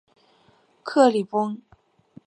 [0.81, 1.61] 克里翁。